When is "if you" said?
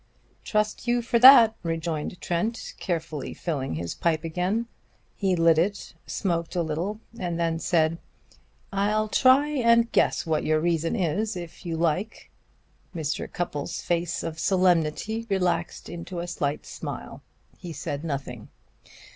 11.37-11.77